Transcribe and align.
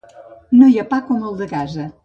No 0.61 0.69
hi 0.71 0.79
ha 0.83 0.87
pa 0.95 0.99
com 1.11 1.29
el 1.29 1.39
de 1.43 1.51
casa. 1.55 1.91